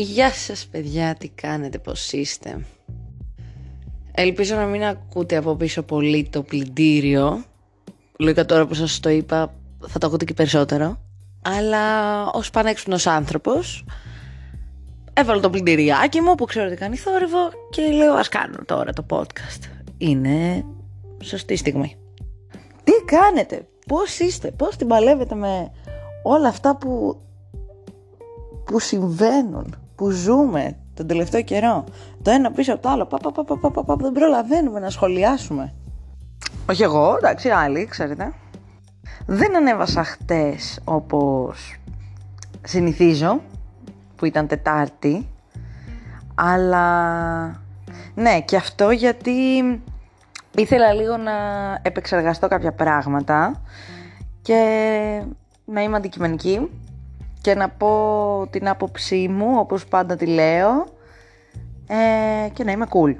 Γεια 0.00 0.32
σας 0.32 0.66
παιδιά, 0.66 1.14
τι 1.14 1.28
κάνετε, 1.28 1.78
πώς 1.78 2.12
είστε; 2.12 2.64
Ελπίζω 4.12 4.56
να 4.56 4.64
μην 4.64 4.84
ακούτε 4.84 5.36
από 5.36 5.54
πίσω 5.54 5.82
πολύ 5.82 6.28
το 6.28 6.42
πλυντήριο. 6.42 7.44
Λογικά 8.18 8.44
τώρα 8.44 8.66
που 8.66 8.74
σας 8.74 9.00
το 9.00 9.08
είπα 9.08 9.54
θα 9.86 9.98
το 9.98 10.06
ακούτε 10.06 10.24
και 10.24 10.34
περισσότερο. 10.34 11.00
Αλλά 11.42 12.24
ως 12.26 12.50
πανέξυπνος 12.50 13.06
άνθρωπος 13.06 13.84
έβαλα 15.12 15.40
το 15.40 15.50
πλυντηριάκι 15.50 16.20
μου 16.20 16.34
που 16.34 16.44
ξέρω 16.44 16.66
ότι 16.66 16.76
κάνει 16.76 16.96
θόρυβο 16.96 17.50
και 17.70 17.82
λέω 17.82 18.14
ας 18.14 18.28
κάνω 18.28 18.58
τώρα 18.66 18.92
το 18.92 19.06
podcast. 19.10 19.62
Είναι 19.98 20.64
σωστή 21.22 21.56
στιγμή. 21.56 21.96
Τι 22.84 22.92
κάνετε, 23.04 23.68
πώς 23.86 24.18
είστε, 24.18 24.50
πώς 24.50 24.76
την 24.76 24.86
παλεύετε 24.86 25.34
με 25.34 25.72
όλα 26.22 26.48
αυτά 26.48 26.76
που, 26.76 27.20
που 28.64 28.78
συμβαίνουν; 28.78 29.87
Που 29.98 30.10
ζούμε 30.10 30.76
τον 30.94 31.06
τελευταίο 31.06 31.42
καιρό. 31.42 31.84
Το 32.22 32.30
ένα 32.30 32.50
πίσω 32.50 32.72
από 32.72 32.82
το 32.82 32.88
άλλο. 32.88 33.06
Πα, 33.06 33.16
πα, 33.18 33.32
πα, 33.32 33.70
πα, 33.70 33.84
πα, 33.84 33.96
δεν 33.96 34.12
προλαβαίνουμε 34.12 34.80
να 34.80 34.90
σχολιάσουμε. 34.90 35.74
Όχι 36.70 36.82
εγώ, 36.82 37.14
εντάξει, 37.16 37.48
άλλοι, 37.48 37.86
ξέρετε. 37.86 38.32
Δεν 39.26 39.56
ανέβασα 39.56 40.04
χτες 40.04 40.80
όπως 40.84 41.76
συνηθίζω, 42.62 43.40
που 44.16 44.24
ήταν 44.24 44.46
Τετάρτη, 44.46 45.28
αλλά 46.34 46.86
ναι, 48.14 48.40
και 48.40 48.56
αυτό 48.56 48.90
γιατί 48.90 49.32
ήθελα 50.54 50.92
λίγο 50.92 51.16
να 51.16 51.32
επεξεργαστώ 51.82 52.48
κάποια 52.48 52.72
πράγματα 52.72 53.62
και 54.42 54.62
να 55.64 55.82
είμαι 55.82 55.96
αντικειμενική 55.96 56.68
και 57.48 57.54
να 57.54 57.68
πω 57.68 58.46
την 58.50 58.68
άποψή 58.68 59.28
μου 59.28 59.58
όπως 59.58 59.86
πάντα 59.86 60.16
τη 60.16 60.26
λέω 60.26 60.84
ε, 61.86 62.48
και 62.52 62.64
να 62.64 62.72
είμαι 62.72 62.86
cool. 62.90 63.14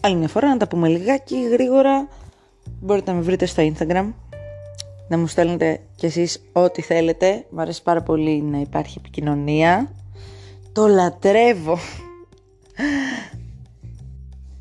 Άλλη 0.00 0.16
μια 0.16 0.28
φορά 0.28 0.48
να 0.48 0.56
τα 0.56 0.68
πούμε 0.68 0.88
λιγάκι 0.88 1.48
γρήγορα. 1.48 2.08
Μπορείτε 2.80 3.10
να 3.10 3.16
με 3.16 3.22
βρείτε 3.22 3.46
στο 3.46 3.62
Instagram. 3.62 4.12
Να 5.08 5.18
μου 5.18 5.26
στέλνετε 5.26 5.80
κι 5.94 6.06
εσείς 6.06 6.42
ό,τι 6.52 6.82
θέλετε. 6.82 7.44
Μου 7.50 7.60
αρέσει 7.60 7.82
πάρα 7.82 8.02
πολύ 8.02 8.42
να 8.42 8.58
υπάρχει 8.58 8.98
επικοινωνία. 8.98 9.90
Το 10.72 10.86
λατρεύω. 10.86 11.78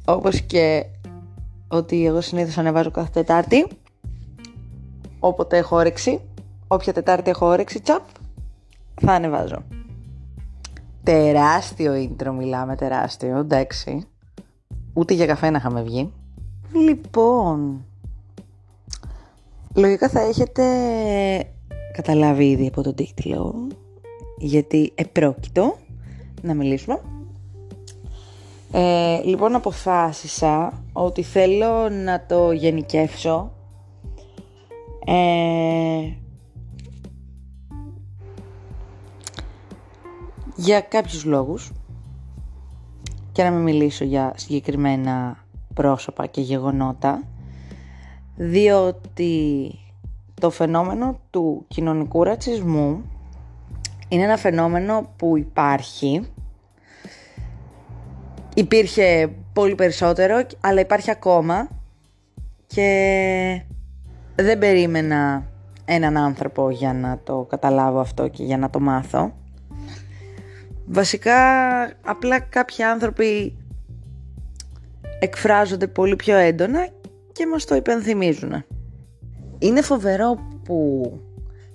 Όπως 0.06 0.42
και 0.42 0.86
ότι 1.68 2.06
εγώ 2.06 2.22
συνήθως 2.22 2.58
ανεβάζω 2.58 2.92
κάθε 2.92 3.10
Τετάρτη. 3.14 3.68
Όποτε 5.20 5.58
έχω 5.58 5.76
όρεξη 5.76 6.22
όποια 6.68 6.94
Τετάρτη 6.94 7.30
έχω 7.30 7.46
όρεξη 7.46 7.82
τσαπ 7.82 8.02
θα 9.02 9.14
ανεβάζω. 9.14 9.64
Τεράστιο 11.04 11.94
intro 11.94 12.34
μιλάμε, 12.38 12.76
τεράστιο, 12.76 13.38
εντάξει. 13.38 14.08
Ούτε 14.94 15.14
για 15.14 15.26
καφέ 15.26 15.50
να 15.50 15.58
είχαμε 15.58 15.82
βγει. 15.82 16.14
Λοιπόν, 16.74 17.86
λογικά 19.76 20.10
θα 20.10 20.20
έχετε 20.20 20.64
καταλάβει 21.94 22.50
ήδη 22.50 22.68
από 22.68 22.82
τον 22.82 22.96
τίτλο, 22.96 23.68
γιατί 24.38 24.92
επρόκειτο 24.96 25.78
να 26.42 26.54
μιλήσουμε. 26.54 27.02
Ε, 28.72 29.22
λοιπόν, 29.24 29.56
αποφάσισα 29.56 30.84
ότι 30.94 31.24
θέλω 31.24 31.90
να 31.90 32.26
το 32.26 32.52
γενικεύσω 32.52 33.52
ε, 35.06 36.10
για 40.56 40.82
κάποιους 40.82 41.26
λόγους 41.26 41.72
και 43.32 43.44
να 43.44 43.52
μην 43.52 43.62
μιλήσω 43.62 44.04
για 44.04 44.34
συγκεκριμένα 44.36 45.38
πρόσωπα 45.74 46.26
και 46.26 46.42
γεγονότα 46.42 47.24
διότι 48.36 49.72
το 50.42 50.50
φαινόμενο 50.50 51.20
του 51.30 51.66
κοινωνικού 51.68 52.24
ρατσισμού 52.24 53.04
είναι 54.08 54.24
ένα 54.24 54.38
φαινόμενο 54.38 55.10
που 55.16 55.38
υπάρχει. 55.38 56.28
Υπήρχε 58.56 59.36
πολύ 59.54 59.76
περισσότερο 59.76 60.42
αλλά 60.62 60.80
υπάρχει 60.80 61.12
ακόμα 61.12 61.70
και 62.68 63.62
δεν 64.36 64.60
περίμενα 64.60 65.46
έναν 65.86 66.18
άνθρωπο 66.18 66.70
για 66.70 66.94
να 66.94 67.20
το 67.24 67.46
καταλάβω 67.50 68.00
αυτό 68.00 68.28
και 68.28 68.44
για 68.44 68.58
να 68.58 68.70
το 68.70 68.80
μάθω 68.80 69.34
Βασικά 70.86 71.38
απλά 72.02 72.40
κάποιοι 72.40 72.84
άνθρωποι 72.84 73.58
εκφράζονται 75.20 75.88
πολύ 75.88 76.16
πιο 76.16 76.36
έντονα 76.36 76.88
και 77.32 77.48
μας 77.48 77.66
το 77.66 77.76
υπενθυμίζουν. 77.76 78.66
Είναι 79.60 79.82
φοβερό 79.82 80.38
που 80.64 81.12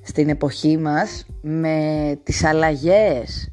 στην 0.02 0.28
εποχή 0.28 0.78
μας 0.78 1.26
με 1.42 2.18
τις 2.22 2.44
αλλαγές 2.44 3.52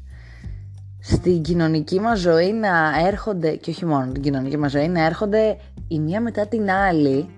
στην 1.00 1.42
κοινωνική 1.42 2.00
μας 2.00 2.18
ζωή 2.18 2.52
να 2.52 2.92
έρχονται 3.06 3.56
και 3.56 3.70
όχι 3.70 3.84
μόνο 3.84 4.12
την 4.12 4.22
κοινωνική 4.22 4.56
μας 4.56 4.70
ζωή 4.70 4.88
να 4.88 5.04
έρχονται 5.04 5.56
η 5.88 5.98
μία 5.98 6.20
μετά 6.20 6.46
την 6.46 6.70
άλλη 6.70 7.28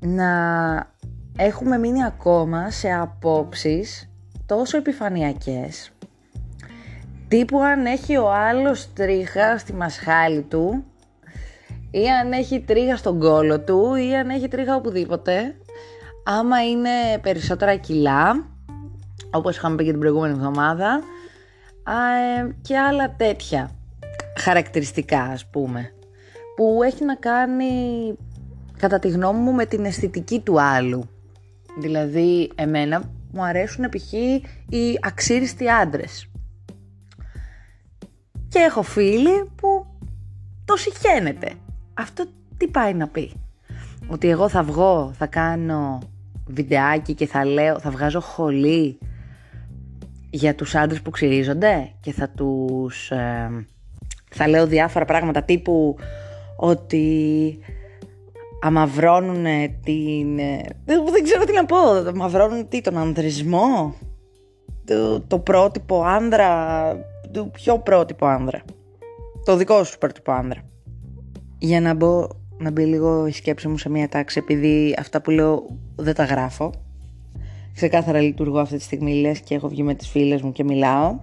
να 0.00 0.30
έχουμε 1.36 1.78
μείνει 1.78 2.04
ακόμα 2.04 2.70
σε 2.70 2.92
απόψεις 2.92 4.10
τόσο 4.46 4.76
επιφανειακές 4.76 5.90
Τύπου 7.28 7.62
αν 7.62 7.86
έχει 7.86 8.16
ο 8.16 8.32
άλλος 8.32 8.92
τρίχα 8.92 9.58
στη 9.58 9.72
μασχάλη 9.72 10.42
του 10.42 10.84
ή 11.90 12.10
αν 12.10 12.32
έχει 12.32 12.60
τρίχα 12.60 12.96
στον 12.96 13.18
κόλο 13.18 13.60
του 13.60 13.94
ή 13.94 14.16
αν 14.16 14.28
έχει 14.28 14.48
τρίχα 14.48 14.74
οπουδήποτε 14.74 15.54
άμα 16.24 16.64
είναι 16.64 17.18
περισσότερα 17.22 17.76
κιλά 17.76 18.46
όπως 19.30 19.56
είχαμε 19.56 19.76
πει 19.76 19.84
και 19.84 19.90
την 19.90 20.00
προηγούμενη 20.00 20.32
εβδομάδα 20.32 21.02
ε, 21.86 22.50
και 22.62 22.78
άλλα 22.78 23.14
τέτοια 23.16 23.70
χαρακτηριστικά 24.38 25.22
ας 25.22 25.46
πούμε 25.46 25.92
που 26.56 26.80
έχει 26.82 27.04
να 27.04 27.14
κάνει 27.14 27.70
κατά 28.78 28.98
τη 28.98 29.08
γνώμη 29.08 29.38
μου 29.38 29.52
με 29.52 29.66
την 29.66 29.84
αισθητική 29.84 30.40
του 30.40 30.60
άλλου 30.60 31.08
δηλαδή 31.80 32.50
εμένα 32.54 33.02
μου 33.32 33.44
αρέσουν 33.44 33.88
π.χ. 33.88 34.12
οι 34.68 34.98
αξίριστοι 35.00 35.70
άντρες 35.70 36.30
και 38.56 38.62
έχω 38.62 38.82
φίλοι 38.82 39.50
που 39.56 39.86
το 40.64 40.76
συχαίνεται. 40.76 41.52
Αυτό 41.94 42.24
τι 42.56 42.68
πάει 42.68 42.94
να 42.94 43.08
πει; 43.08 43.32
Ότι 44.08 44.28
εγώ 44.28 44.48
θα 44.48 44.62
βγω, 44.62 45.12
θα 45.18 45.26
κάνω 45.26 45.98
βιντεάκι 46.46 47.14
και 47.14 47.26
θα 47.26 47.44
λέω, 47.44 47.78
θα 47.78 47.90
βγάζω 47.90 48.20
χολή 48.20 48.98
για 50.30 50.54
τους 50.54 50.74
άντρες 50.74 51.02
που 51.02 51.10
ξυρίζονται 51.10 51.90
και 52.00 52.12
θα 52.12 52.28
τους... 52.28 53.10
Ε, 53.10 53.66
θα 54.30 54.48
λέω 54.48 54.66
διάφορα 54.66 55.04
πράγματα 55.04 55.42
τύπου 55.42 55.96
ότι 56.56 57.58
αμαυρώνουν 58.62 59.44
την... 59.84 60.38
Ε, 60.38 60.60
δεν 60.84 61.22
ξέρω 61.22 61.44
τι 61.44 61.52
να 61.52 61.64
πω, 61.64 61.76
αμαυρώνουν 62.06 62.68
τι, 62.68 62.80
τον 62.80 62.98
ανδρισμό, 62.98 63.94
το, 64.84 65.20
το 65.20 65.38
πρότυπο 65.38 66.02
άνδρα 66.02 66.88
του 67.36 67.50
πιο 67.50 67.78
πρότυπο 67.78 68.26
άνδρα. 68.26 68.62
Το 69.44 69.56
δικό 69.56 69.84
σου 69.84 69.98
πρότυπο 69.98 70.32
άνδρα. 70.32 70.62
Για 71.58 71.80
να 71.80 71.94
μπω, 71.94 72.28
να 72.58 72.70
μπει 72.70 72.84
λίγο 72.84 73.26
η 73.26 73.32
σκέψη 73.32 73.68
μου 73.68 73.78
σε 73.78 73.88
μια 73.88 74.08
τάξη, 74.08 74.38
επειδή 74.38 74.94
αυτά 74.98 75.20
που 75.20 75.30
λέω 75.30 75.66
δεν 75.96 76.14
τα 76.14 76.24
γράφω. 76.24 76.72
Ξεκάθαρα 77.74 78.20
λειτουργώ 78.20 78.58
αυτή 78.58 78.76
τη 78.76 78.82
στιγμή, 78.82 79.14
λες 79.14 79.40
και 79.40 79.54
έχω 79.54 79.68
βγει 79.68 79.82
με 79.82 79.94
τις 79.94 80.08
φίλες 80.08 80.42
μου 80.42 80.52
και 80.52 80.64
μιλάω. 80.64 81.18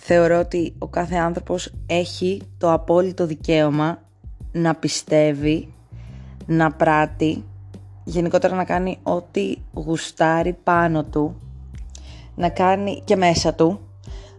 θεωρώ 0.00 0.38
ότι 0.38 0.74
ο 0.78 0.88
κάθε 0.88 1.16
άνθρωπος 1.16 1.72
έχει 1.86 2.42
το 2.58 2.72
απόλυτο 2.72 3.26
δικαίωμα 3.26 4.02
να 4.52 4.74
πιστεύει, 4.74 5.74
να 6.46 6.72
πράττει 6.72 7.44
γενικότερα 8.08 8.56
να 8.56 8.64
κάνει 8.64 8.98
ό,τι 9.02 9.56
γουστάρει 9.74 10.52
πάνω 10.52 11.04
του, 11.04 11.40
να 12.34 12.48
κάνει 12.48 13.02
και 13.04 13.16
μέσα 13.16 13.54
του, 13.54 13.80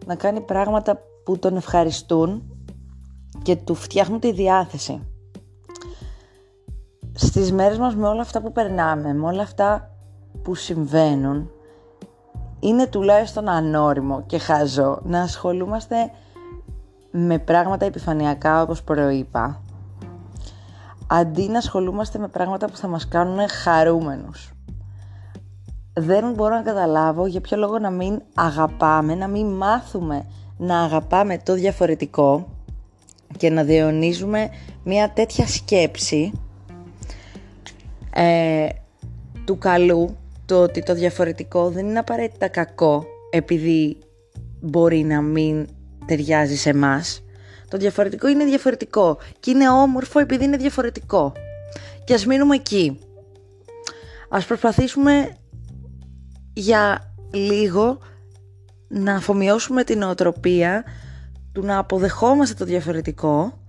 να 0.06 0.16
κάνει 0.16 0.42
πράγματα 0.42 1.02
που 1.24 1.40
τον 1.40 1.56
ευχαριστούν 1.56 2.44
και 3.42 3.56
του 3.56 3.76
φτιάχνουν 3.76 4.20
τη 4.20 4.32
διάθεση. 4.32 5.02
Στις 7.14 7.52
μέρες 7.52 7.78
μας 7.78 7.96
με 7.96 8.08
όλα 8.08 8.22
αυτά 8.22 8.42
που 8.42 8.52
περνάμε, 8.52 9.14
με 9.14 9.26
όλα 9.26 9.42
αυτά 9.42 9.92
που 10.44 10.56
συμβαίνουν, 10.56 11.52
είναι 12.60 12.88
τουλάχιστον 12.88 13.50
ανώριμο 13.50 14.24
και 14.26 14.38
χαζό 14.38 15.00
να 15.04 15.22
ασχολούμαστε 15.22 16.12
με 17.12 17.40
πράγματα 17.40 17.86
επιφανειακά 17.86 18.62
όπως 18.62 18.84
προείπα 18.84 19.62
αντί 21.12 21.48
να 21.48 21.58
ασχολούμαστε 21.58 22.20
με 22.20 22.28
πράγματα 22.28 22.68
που 22.68 22.78
θα 22.78 22.88
μας 22.88 23.08
κάνουν 23.08 23.48
χαρούμενους. 23.50 24.52
δεν 25.94 26.34
μπορώ 26.34 26.56
να 26.56 26.62
καταλάβω 26.62 27.28
για 27.28 27.42
ποιο 27.42 27.58
λόγο 27.58 27.80
να 27.80 27.90
μην 27.90 28.22
αγαπάμε, 28.34 29.16
να 29.16 29.28
μην 29.28 29.46
μάθουμε 29.48 30.26
να 30.58 30.82
αγαπάμε 30.82 31.38
το 31.38 31.54
διαφορετικό 31.54 32.48
και 33.38 33.50
να 33.50 33.64
διαιωνίζουμε 33.64 34.50
μια 34.84 35.10
τέτοια 35.10 35.48
σκέψη 35.48 36.32
ε, 38.14 38.68
του 39.46 39.58
καλού, 39.58 40.18
το 40.46 40.62
ότι 40.62 40.84
το 40.84 40.94
διαφορετικό 40.94 41.70
δεν 41.70 41.88
είναι 41.88 42.00
απαραίτητα 42.00 42.48
κακό 42.48 43.06
επειδή 43.30 43.98
μπορεί 44.62 45.04
να 45.04 45.22
μην 45.22 45.68
ταιριάζει 46.06 46.56
σε 46.56 46.70
εμάς. 46.70 47.24
Το 47.70 47.78
διαφορετικό 47.78 48.28
είναι 48.28 48.46
διαφορετικό 48.46 49.18
και 49.40 49.52
είναι 49.52 49.70
όμορφο 49.70 50.20
επειδή 50.20 50.44
είναι 50.44 50.58
διαφορετικό. 50.58 51.34
Και 52.04 52.14
ας 52.14 52.26
μείνουμε 52.26 52.56
εκεί. 52.56 53.00
Ας 54.30 54.46
προσπαθήσουμε 54.46 55.36
για 56.54 57.14
λίγο 57.32 58.00
να 58.88 59.16
αφομοιώσουμε 59.16 59.84
την 59.84 60.04
οτροπία 60.04 60.84
του 61.52 61.62
να 61.62 61.78
αποδεχόμαστε 61.78 62.54
το 62.54 62.66
διαφορετικό 62.66 63.64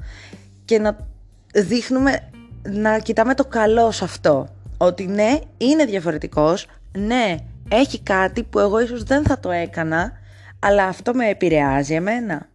και 0.65 0.79
να 0.79 1.07
δείχνουμε, 1.55 2.31
να 2.63 2.99
κοιτάμε 2.99 3.35
το 3.35 3.45
καλό 3.45 3.91
σε 3.91 4.05
αυτό. 4.05 4.49
Ότι 4.77 5.07
ναι, 5.07 5.39
είναι 5.57 5.85
διαφορετικός, 5.85 6.67
ναι, 6.99 7.37
έχει 7.69 8.01
κάτι 8.01 8.43
που 8.43 8.59
εγώ 8.59 8.81
ίσως 8.81 9.03
δεν 9.03 9.25
θα 9.25 9.39
το 9.39 9.51
έκανα, 9.51 10.13
αλλά 10.59 10.85
αυτό 10.85 11.15
με 11.15 11.29
επηρεάζει 11.29 11.95
εμένα. 11.95 12.49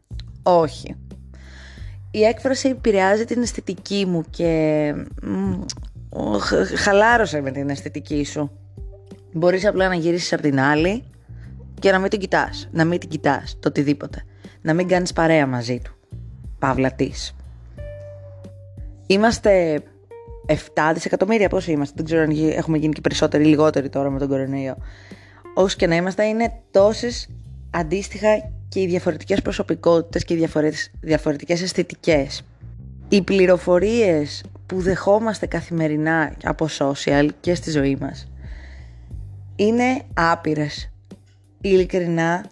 Όχι. 0.43 0.95
Η 2.15 2.23
έκφραση 2.23 2.69
επηρεάζει 2.69 3.25
την 3.25 3.41
αισθητική 3.41 4.05
μου 4.05 4.23
και 4.29 4.93
χαλάρωσε 6.75 7.41
με 7.41 7.51
την 7.51 7.69
αισθητική 7.69 8.25
σου. 8.25 8.51
Μπορείς 9.33 9.65
απλά 9.65 9.87
να 9.87 9.95
γυρίσεις 9.95 10.33
από 10.33 10.41
την 10.41 10.59
άλλη 10.59 11.03
και 11.79 11.91
να 11.91 11.99
μην 11.99 12.09
την 12.09 12.19
κοιτάς, 12.19 12.69
να 12.71 12.85
μην 12.85 12.99
την 12.99 13.09
κοιτάς, 13.09 13.57
το 13.59 13.67
οτιδήποτε. 13.67 14.23
Να 14.61 14.73
μην 14.73 14.87
κάνεις 14.87 15.13
παρέα 15.13 15.47
μαζί 15.47 15.79
του. 15.83 15.95
Παύλα 16.59 16.91
της. 16.91 17.35
Είμαστε 19.07 19.81
7 20.45 20.91
δισεκατομμύρια, 20.93 21.49
πόσο 21.49 21.71
είμαστε, 21.71 21.93
δεν 21.95 22.05
ξέρω 22.05 22.21
αν 22.21 22.51
έχουμε 22.55 22.77
γίνει 22.77 22.93
και 22.93 23.01
περισσότεροι 23.01 23.43
ή 23.43 23.47
λιγότεροι 23.47 23.89
τώρα 23.89 24.09
με 24.09 24.19
τον 24.19 24.27
κορονοϊό. 24.27 24.77
Όσο 25.53 25.77
και 25.77 25.87
να 25.87 25.95
είμαστε, 25.95 26.25
είναι 26.25 26.53
τόσες 26.71 27.29
αντίστοιχα 27.69 28.27
και 28.75 28.81
οι 28.81 28.85
διαφορετικές 28.85 29.41
προσωπικότητες 29.41 30.23
και 30.23 30.33
οι 30.33 30.47
διαφορετικές 31.01 31.61
αισθητικές. 31.61 32.41
Οι 33.09 33.21
πληροφορίες 33.21 34.43
που 34.65 34.81
δεχόμαστε 34.81 35.45
καθημερινά 35.45 36.33
από 36.43 36.67
social 36.79 37.27
και 37.39 37.55
στη 37.55 37.71
ζωή 37.71 37.97
μας 37.99 38.27
είναι 39.55 40.01
άπειρες. 40.13 40.91
Ειλικρινά 41.61 42.45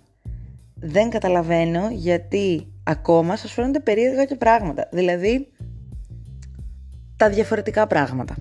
δεν 0.73 1.09
καταλαβαίνω 1.09 1.89
γιατί 1.91 2.67
ακόμα 2.83 3.35
σας 3.35 3.51
φαίνονται 3.51 3.79
περίεργα 3.79 4.25
και 4.25 4.35
πράγματα. 4.35 4.89
Δηλαδή 4.91 5.47
τα 7.17 7.29
διαφορετικά 7.29 7.87
πράγματα. 7.87 8.35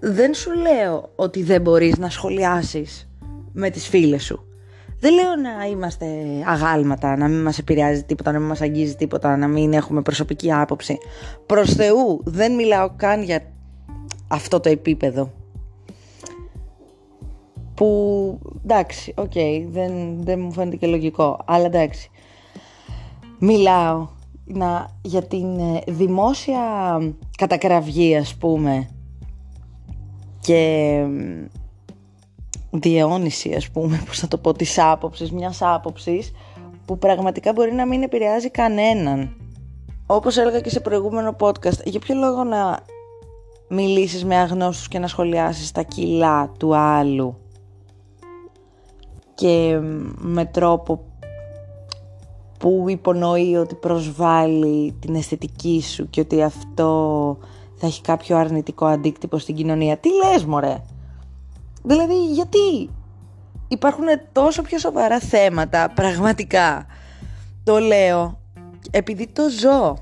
Δεν 0.00 0.34
σου 0.34 0.50
λέω 0.52 1.12
ότι 1.16 1.42
δεν 1.42 1.60
μπορείς 1.60 1.98
να 1.98 2.10
σχολιάσεις 2.10 3.08
με 3.52 3.70
τις 3.70 3.88
φίλες 3.88 4.24
σου. 4.24 4.46
Δεν 4.98 5.14
λέω 5.14 5.36
να 5.36 5.66
είμαστε 5.66 6.06
αγάλματα, 6.46 7.16
να 7.16 7.28
μην 7.28 7.42
μας 7.42 7.58
επηρεάζει 7.58 8.02
τίποτα, 8.02 8.32
να 8.32 8.38
μην 8.38 8.48
μας 8.48 8.60
αγγίζει 8.60 8.94
τίποτα, 8.94 9.36
να 9.36 9.48
μην 9.48 9.72
έχουμε 9.72 10.02
προσωπική 10.02 10.52
άποψη. 10.52 10.98
Προς 11.46 11.74
Θεού 11.74 12.20
δεν 12.24 12.54
μιλάω 12.54 12.90
καν 12.96 13.22
για 13.22 13.52
αυτό 14.28 14.60
το 14.60 14.68
επίπεδο. 14.68 15.32
Που 17.74 18.40
εντάξει, 18.62 19.12
OK, 19.16 19.30
okay, 19.34 19.66
δεν, 19.70 19.92
δεν 20.24 20.40
μου 20.40 20.52
φαίνεται 20.52 20.76
και 20.76 20.86
λογικό, 20.86 21.40
αλλά 21.44 21.64
εντάξει. 21.66 22.10
Μιλάω 23.38 24.08
να, 24.44 24.90
για 25.02 25.22
την 25.22 25.58
ε, 25.58 25.82
δημόσια 25.86 26.60
κατακραυγή 27.36 28.16
ας 28.16 28.34
πούμε 28.34 28.88
και 30.40 31.02
διαιώνιση 32.80 33.54
ας 33.54 33.70
πούμε, 33.70 34.02
πώς 34.06 34.18
θα 34.18 34.28
το 34.28 34.38
πω, 34.38 34.52
της 34.52 34.78
άποψης, 34.78 35.32
μιας 35.32 35.62
άποψης 35.62 36.32
που 36.84 36.98
πραγματικά 36.98 37.52
μπορεί 37.52 37.72
να 37.72 37.86
μην 37.86 38.02
επηρεάζει 38.02 38.50
κανέναν. 38.50 39.36
Όπως 40.06 40.36
έλεγα 40.36 40.60
και 40.60 40.70
σε 40.70 40.80
προηγούμενο 40.80 41.36
podcast, 41.38 41.84
για 41.84 42.00
ποιο 42.00 42.14
λόγο 42.14 42.44
να 42.44 42.78
μιλήσεις 43.68 44.24
με 44.24 44.36
αγνώστους 44.36 44.88
και 44.88 44.98
να 44.98 45.06
σχολιάσεις 45.06 45.72
τα 45.72 45.82
κιλά 45.82 46.52
του 46.58 46.76
άλλου 46.76 47.36
και 49.34 49.78
με 50.18 50.44
τρόπο 50.44 51.04
που 52.58 52.84
υπονοεί 52.88 53.56
ότι 53.56 53.74
προσβάλλει 53.74 54.96
την 55.00 55.14
αισθητική 55.14 55.82
σου 55.82 56.10
και 56.10 56.20
ότι 56.20 56.42
αυτό 56.42 57.38
θα 57.74 57.86
έχει 57.86 58.00
κάποιο 58.00 58.36
αρνητικό 58.36 58.86
αντίκτυπο 58.86 59.38
στην 59.38 59.54
κοινωνία. 59.54 59.96
Τι 59.96 60.08
λες 60.08 60.44
μωρέ! 60.44 60.82
Δηλαδή 61.86 62.26
γιατί 62.32 62.90
υπάρχουν 63.68 64.04
τόσο 64.32 64.62
πιο 64.62 64.78
σοβαρά 64.78 65.20
θέματα 65.20 65.92
πραγματικά. 65.94 66.86
Το 67.64 67.78
λέω 67.78 68.40
επειδή 68.90 69.28
το 69.32 69.42
ζω. 69.60 69.96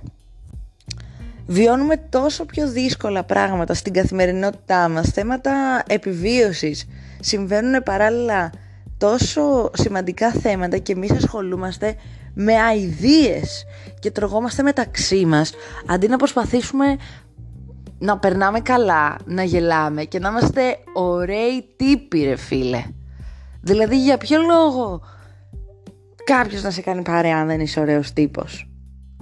Βιώνουμε 1.46 1.96
τόσο 1.96 2.44
πιο 2.44 2.68
δύσκολα 2.68 3.24
πράγματα 3.24 3.74
στην 3.74 3.92
καθημερινότητά 3.92 4.88
μας, 4.88 5.08
θέματα 5.08 5.82
επιβίωσης. 5.86 6.86
Συμβαίνουν 7.20 7.82
παράλληλα 7.82 8.52
τόσο 8.98 9.70
σημαντικά 9.74 10.30
θέματα 10.30 10.78
και 10.78 10.92
εμείς 10.92 11.10
ασχολούμαστε 11.10 11.94
με 12.34 12.54
αηδίες 12.54 13.64
και 13.98 14.10
τρογόμαστε 14.10 14.62
μεταξύ 14.62 15.24
μας 15.26 15.52
αντί 15.86 16.08
να 16.08 16.16
προσπαθήσουμε 16.16 16.96
να 18.04 18.18
περνάμε 18.18 18.60
καλά, 18.60 19.16
να 19.24 19.42
γελάμε 19.42 20.04
και 20.04 20.18
να 20.18 20.28
είμαστε 20.28 20.76
ωραίοι 20.92 21.74
τύποι 21.76 22.24
ρε 22.24 22.36
φίλε. 22.36 22.84
Δηλαδή 23.60 24.02
για 24.02 24.18
ποιο 24.18 24.40
λόγο 24.40 25.00
κάποιος 26.24 26.62
να 26.62 26.70
σε 26.70 26.80
κάνει 26.80 27.02
παρέα 27.02 27.36
αν 27.38 27.46
δεν 27.46 27.60
είσαι 27.60 27.80
ωραίος 27.80 28.12
τύπος; 28.12 28.70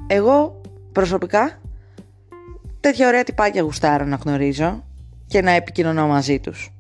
Εγώ 0.07 0.61
προσωπικά 0.93 1.61
τέτοια 2.81 3.09
ωραία 3.09 3.25
τυπάκια 3.25 3.63
γουστάρω 3.63 4.05
να 4.05 4.17
γνωρίζω 4.17 4.85
και 5.27 5.43
να 5.43 5.51
επικοινωνώ 5.51 6.07
μαζί 6.07 6.41
τους. 6.41 6.75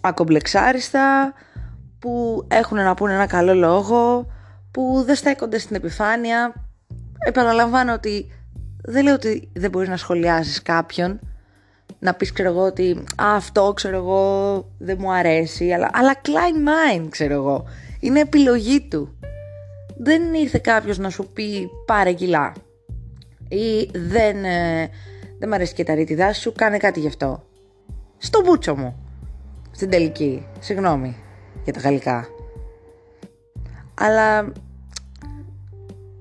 Ακομπλεξάριστα 0.00 1.32
που 1.98 2.44
έχουν 2.48 2.76
να 2.76 2.94
πούνε 2.94 3.12
ένα 3.14 3.26
καλό 3.26 3.54
λόγο, 3.54 4.26
που 4.70 5.02
δεν 5.06 5.14
στέκονται 5.14 5.58
στην 5.58 5.76
επιφάνεια. 5.76 6.54
Επαναλαμβάνω 7.18 7.92
ότι 7.92 8.30
δεν 8.82 9.04
λέω 9.04 9.14
ότι 9.14 9.50
δεν 9.52 9.70
μπορείς 9.70 9.88
να 9.88 9.96
σχολιάσεις 9.96 10.62
κάποιον, 10.62 11.20
να 12.00 12.14
πεις 12.14 12.32
ξέρω 12.32 12.48
εγώ 12.48 12.62
ότι 12.62 13.04
αυτό 13.16 13.72
ξέρω 13.74 13.96
εγώ 13.96 14.64
δεν 14.78 14.96
μου 15.00 15.12
αρέσει, 15.12 15.72
αλλά, 15.72 15.90
αλλά 15.92 16.20
Klein 16.24 16.68
Mind 16.68 17.06
ξέρω 17.10 17.34
εγώ. 17.34 17.64
Είναι 18.00 18.20
επιλογή 18.20 18.80
του. 18.80 19.18
Δεν 19.96 20.34
ήρθε 20.34 20.58
κάποιος 20.58 20.98
να 20.98 21.10
σου 21.10 21.30
πει 21.32 21.70
πάρε 21.86 22.12
κιλά 22.12 22.52
ή 23.48 23.90
δεν, 23.94 24.44
ε, 24.44 24.90
δεν 25.38 25.48
μου 25.48 25.54
αρέσει 25.54 25.74
και 25.74 25.84
τα 25.84 25.94
ρήτιδά 25.94 26.32
σου, 26.32 26.52
κάνε 26.52 26.76
κάτι 26.76 27.00
γι' 27.00 27.06
αυτό. 27.06 27.42
Στο 28.18 28.40
μπούτσο 28.40 28.76
μου. 28.76 28.96
Στην 29.70 29.90
τελική. 29.90 30.46
Συγγνώμη 30.58 31.16
για 31.64 31.72
τα 31.72 31.80
γαλλικά. 31.80 32.26
Αλλά 33.94 34.52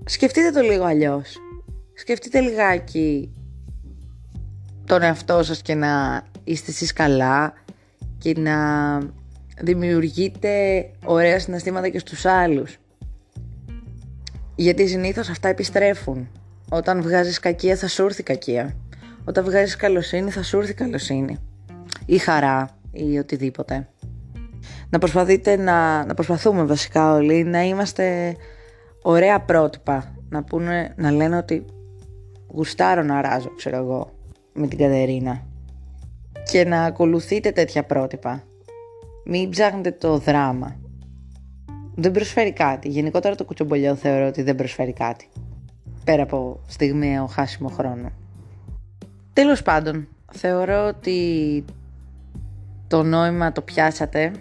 σκεφτείτε 0.05 0.51
το 0.51 0.62
λίγο 0.62 0.83
αλλιώς. 0.83 1.38
Σκεφτείτε 1.93 2.39
λιγάκι 2.39 3.33
τον 4.89 5.01
εαυτό 5.01 5.43
σας 5.43 5.62
και 5.62 5.75
να 5.75 6.22
είστε 6.43 6.72
εσείς 6.72 6.93
καλά 6.93 7.53
και 8.17 8.34
να 8.38 8.58
δημιουργείτε 9.62 10.50
ωραία 11.05 11.39
συναισθήματα 11.39 11.89
και 11.89 12.00
στους 12.00 12.25
άλλους. 12.25 12.77
Γιατί 14.55 14.88
συνήθως 14.88 15.29
αυτά 15.29 15.48
επιστρέφουν. 15.48 16.27
Όταν 16.69 17.01
βγάζεις 17.01 17.39
κακία 17.39 17.75
θα 17.75 17.88
σου 17.88 18.03
έρθει 18.03 18.24
κακία. 18.24 18.75
Όταν 19.24 19.43
βγάζεις 19.43 19.75
καλοσύνη 19.75 20.29
θα 20.31 20.43
σου 20.43 20.58
έρθει 20.58 20.74
καλοσύνη. 20.74 21.38
Ή 22.05 22.17
χαρά 22.17 22.69
ή 22.91 23.17
οτιδήποτε. 23.17 23.88
Να 24.89 24.98
προσπαθείτε 25.00 25.55
να, 25.55 26.05
να 26.05 26.13
προσπαθούμε 26.13 26.63
βασικά 26.63 27.13
όλοι 27.13 27.43
να 27.43 27.62
είμαστε 27.62 28.36
ωραία 29.01 29.39
πρότυπα. 29.39 30.15
Να, 30.29 30.43
πούνε, 30.43 30.93
να 30.98 31.12
λένε 31.12 31.38
ότι 31.38 31.65
γουστάρω 32.48 33.03
να 33.03 33.22
ράζω, 33.22 33.55
ξέρω 33.55 33.77
εγώ 33.77 34.17
με 34.59 34.67
την 34.67 34.77
Κατερίνα 34.77 35.43
και 36.51 36.65
να 36.65 36.83
ακολουθείτε 36.83 37.51
τέτοια 37.51 37.83
πρότυπα. 37.83 38.43
Μην 39.25 39.49
ψάχνετε 39.49 39.91
το 39.91 40.17
δράμα. 40.17 40.75
Δεν 41.95 42.11
προσφέρει 42.11 42.51
κάτι. 42.51 42.87
Γενικότερα 42.87 43.35
το 43.35 43.45
κουτσομπολιό 43.45 43.95
θεωρώ 43.95 44.27
ότι 44.27 44.41
δεν 44.41 44.55
προσφέρει 44.55 44.93
κάτι. 44.93 45.27
Πέρα 46.03 46.23
από 46.23 46.59
στιγμιαίο 46.67 47.25
χάσιμο 47.25 47.69
χρόνο. 47.69 48.11
Τέλος 49.33 49.61
πάντων, 49.61 50.07
θεωρώ 50.31 50.87
ότι 50.87 51.65
το 52.87 53.03
νόημα 53.03 53.51
το 53.51 53.61
πιάσατε 53.61 54.31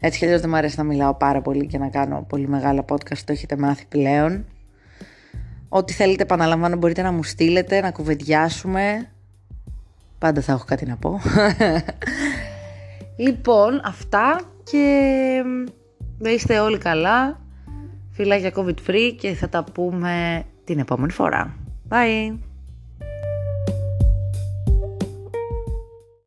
Έτσι 0.00 0.18
κι 0.18 0.24
αλλιώς 0.24 0.40
δεν 0.40 0.50
μου 0.50 0.56
αρέσει 0.56 0.76
να 0.78 0.84
μιλάω 0.84 1.14
πάρα 1.14 1.42
πολύ 1.42 1.66
και 1.66 1.78
να 1.78 1.88
κάνω 1.88 2.24
πολύ 2.28 2.48
μεγάλα 2.48 2.84
podcast, 2.88 3.18
το 3.24 3.32
έχετε 3.32 3.56
μάθει 3.56 3.86
πλέον. 3.86 4.44
Ό,τι 5.68 5.92
θέλετε 5.92 6.22
επαναλαμβάνω 6.22 6.76
μπορείτε 6.76 7.02
να 7.02 7.12
μου 7.12 7.22
στείλετε, 7.22 7.80
να 7.80 7.90
κουβεντιάσουμε. 7.90 9.10
Πάντα 10.18 10.40
θα 10.40 10.52
έχω 10.52 10.64
κάτι 10.64 10.86
να 10.86 10.96
πω. 10.96 11.20
λοιπόν, 13.26 13.80
αυτά 13.84 14.40
και 14.62 15.42
να 16.18 16.30
είστε 16.30 16.58
όλοι 16.58 16.78
καλά. 16.78 17.40
Φιλάκια 18.10 18.52
COVID 18.54 18.76
free 18.86 19.14
και 19.20 19.34
θα 19.34 19.48
τα 19.48 19.64
πούμε 19.64 20.44
την 20.64 20.78
επόμενη 20.78 21.12
φορά. 21.12 21.54
Bye! 21.88 22.47